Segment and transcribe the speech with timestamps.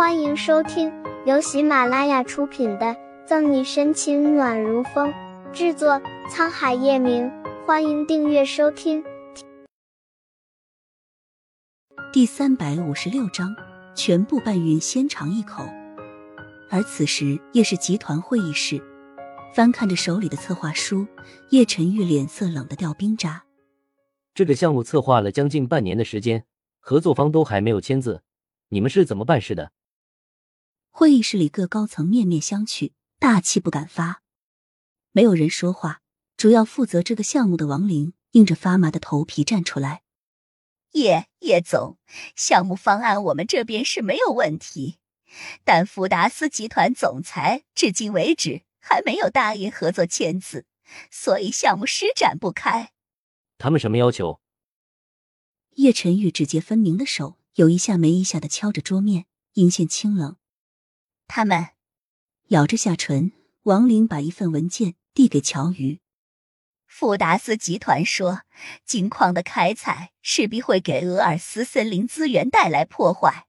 [0.00, 0.90] 欢迎收听
[1.26, 2.86] 由喜马拉雅出品的
[3.26, 5.12] 《赠你深情暖如风》，
[5.52, 7.30] 制作沧海夜明。
[7.66, 9.04] 欢迎订阅收听。
[12.14, 13.54] 第三百五十六章，
[13.94, 15.64] 全部搬运先尝一口。
[16.70, 18.82] 而此时，叶氏集团会议室，
[19.52, 21.06] 翻看着手里的策划书，
[21.50, 23.44] 叶晨玉脸色冷得掉冰渣。
[24.32, 26.46] 这个项目策划了将近半年的时间，
[26.78, 28.22] 合作方都还没有签字，
[28.70, 29.72] 你们是怎么办事的？
[30.90, 34.22] 会议室里各高层面面相觑，大气不敢发，
[35.12, 36.02] 没有人说话。
[36.36, 40.02] 主要负责这个项目的王林硬着发麻的头皮站出来
[40.92, 41.98] ：“叶叶总，
[42.34, 44.98] 项目方案我们这边是没有问题，
[45.64, 50.64] 但福达斯集团总裁至今为止还没有答应合作签字，
[51.10, 52.92] 所以项目施展不开。”
[53.58, 54.40] 他们什么要求？
[55.76, 60.36] 叶晨玉指节分明的手有一下没一下的敲着桌面，阴线清冷。
[61.32, 61.68] 他们
[62.48, 63.30] 咬着下唇，
[63.62, 66.00] 王林把一份文件递给乔瑜。
[66.88, 68.40] 富达斯集团说，
[68.84, 73.46] 金矿的开采势必会给俄尔斯森林资源带来破坏。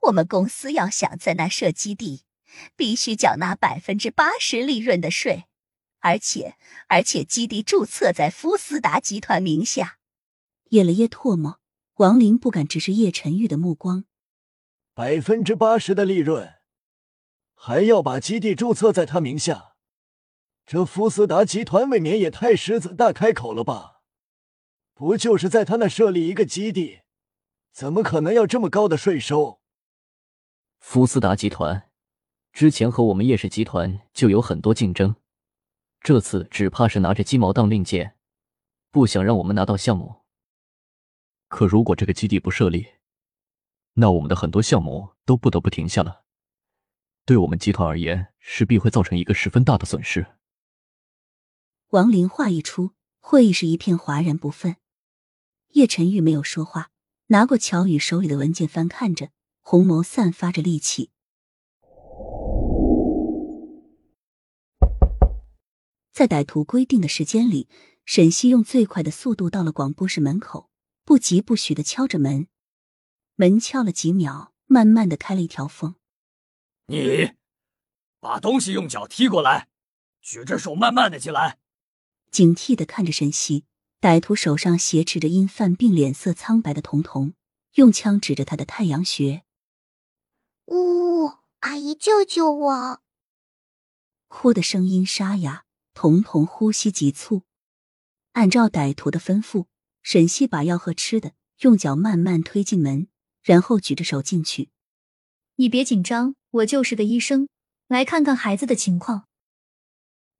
[0.00, 2.24] 我们公司要想在那设基地，
[2.74, 5.44] 必须缴纳百分之八十利润的税，
[6.00, 6.56] 而且
[6.88, 9.98] 而且基地注册在福斯达集团名下。
[10.70, 11.60] 咽了咽唾沫，
[11.98, 14.06] 王林不敢直视叶晨玉的目光。
[14.92, 16.52] 百分之八十的利润，
[17.64, 19.76] 还要把基地注册在他名下。
[20.66, 24.00] 这福斯达集团未免也太狮子大开口了吧？
[24.94, 27.02] 不就是在他那设立一个基地，
[27.70, 29.60] 怎么可能要这么高的税收？
[30.80, 31.88] 福斯达集团
[32.52, 35.14] 之前和我们叶氏集团就有很多竞争，
[36.00, 38.16] 这次只怕是拿着鸡毛当令箭，
[38.90, 40.22] 不想让我们拿到项目。
[41.46, 42.88] 可如果这个基地不设立，
[43.92, 46.21] 那我们的很多项目都不得不停下了，
[47.24, 50.26] 对我们集团而言，势必会造成一个十分大的损失。
[51.90, 54.76] 王林话一出，会议室一片哗然不忿。
[55.74, 56.90] 叶晨玉没有说话，
[57.28, 59.30] 拿过乔宇手里的文件翻看着，
[59.60, 61.10] 红眸散发着戾气。
[66.12, 67.68] 在歹徒规定的时间里，
[68.04, 70.68] 沈西用最快的速度到了广播室门口，
[71.04, 72.48] 不疾不徐的敲着门。
[73.36, 75.94] 门敲了几秒，慢慢的开了一条缝。
[76.86, 77.32] 你
[78.20, 79.68] 把东西用脚踢过来，
[80.20, 81.58] 举着手慢慢的进来。
[82.30, 83.64] 警惕的看着沈西，
[84.00, 87.34] 歹徒手上挟持着因犯病脸色苍白的童童，
[87.74, 89.44] 用枪指着他的太阳穴。
[90.66, 93.02] 呜，阿姨救救我！
[94.28, 97.42] 哭的声音沙哑，童童呼吸急促。
[98.32, 99.66] 按照歹徒的吩咐，
[100.02, 103.08] 沈西把药和吃的用脚慢慢推进门，
[103.42, 104.70] 然后举着手进去。
[105.56, 107.48] 你别紧张，我就是个医生，
[107.88, 109.26] 来看看孩子的情况。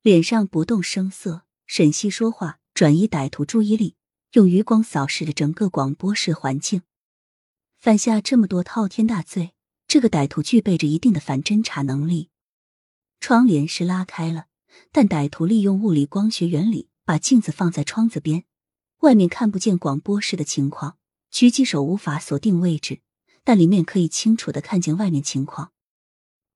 [0.00, 1.44] 脸上不动声色。
[1.66, 3.94] 沈西说话，转移歹徒注意力，
[4.32, 6.80] 用余光扫视着整个广播室环境。
[7.76, 9.52] 犯下这么多滔天大罪，
[9.86, 12.30] 这个歹徒具备着一定的反侦查能力。
[13.20, 14.46] 窗帘是拉开了，
[14.90, 18.44] 但歹徒利用物理光学原理，把镜子放在窗子边，
[19.00, 20.96] 外面看不见广播室的情况。
[21.30, 23.02] 狙击手无法锁定位置，
[23.44, 25.72] 但里面可以清楚的看见外面情况。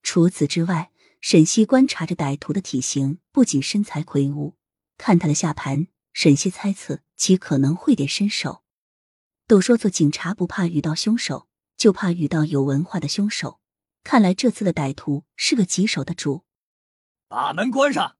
[0.02, 0.90] 除此之外，
[1.20, 4.56] 沈西观察着歹徒的体型，不仅身材魁梧。
[4.98, 8.62] 看他的下盘，沈西猜测其可能会点身手。
[9.46, 13.60] 都说做警察不怕遇到凶手，就怕遇到有文化的凶手。
[14.04, 16.44] 看来这次的歹徒是个棘手的主。
[17.28, 18.16] 把门关上。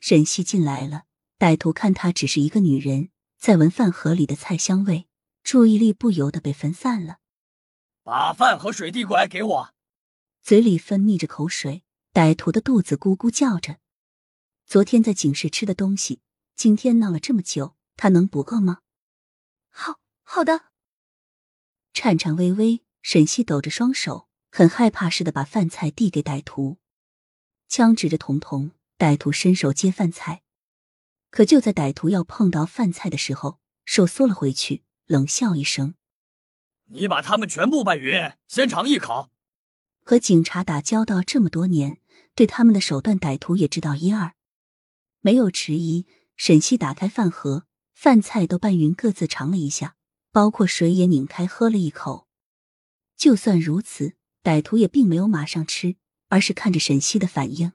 [0.00, 1.04] 沈西进来了，
[1.38, 5.06] 歹徒看她只是一个女人，在闻饭盒里的菜香味，
[5.42, 7.18] 注意力不由得被分散了。
[8.02, 9.74] 把饭和水递过来给我。
[10.46, 13.80] 嘴里分泌着口水，歹徒的肚子咕咕叫着。
[14.64, 16.20] 昨天在警室吃的东西，
[16.54, 18.78] 今天闹了这么久，他能不饿吗？
[19.70, 20.66] 好好的，
[21.92, 26.78] 颤颤巍巍，沈西抖着双手，很害怕似的把饭菜递给歹徒，
[27.66, 28.70] 枪指着童童。
[28.96, 30.44] 歹徒伸手接饭菜，
[31.30, 35.96] 可就在歹徒要碰到饭菜的时候，手缩了回去，冷笑一声
[36.94, 39.32] ：“你把他们全部拌匀，先尝一口。”
[40.08, 41.98] 和警察打交道这么多年，
[42.36, 44.34] 对他们的手段，歹徒也知道一二。
[45.20, 46.06] 没有迟疑，
[46.36, 49.96] 沈西打开饭盒，饭菜都拌匀，各自尝了一下，
[50.30, 52.28] 包括水也拧开喝了一口。
[53.16, 54.12] 就算如此，
[54.44, 55.96] 歹徒也并没有马上吃，
[56.28, 57.72] 而是看着沈西的反应。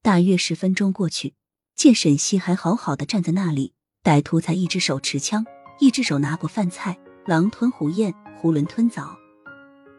[0.00, 1.34] 大约十分钟过去，
[1.74, 3.74] 见沈西还好好的站在那里，
[4.04, 5.44] 歹徒才一只手持枪，
[5.80, 9.18] 一只手拿过饭菜，狼吞虎咽，囫囵吞枣。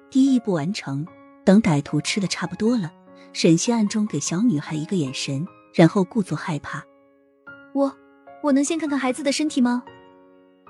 [0.09, 1.05] 第一步完成。
[1.45, 2.91] 等歹徒吃的差不多了，
[3.33, 6.83] 沈西暗中给小女孩一个眼神，然后故作害怕
[7.73, 7.93] ：“我，
[8.41, 9.83] 我能先看看孩子的身体吗？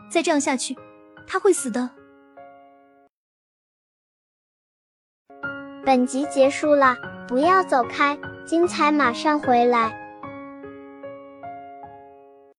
[0.10, 0.76] 再这样下去，
[1.28, 1.92] 他会死的。”
[5.86, 6.98] 本集结束了，
[7.28, 10.03] 不要走开，精彩马上回来。